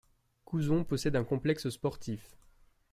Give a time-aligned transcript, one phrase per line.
[0.45, 2.35] Couzon possède un complexe sportif.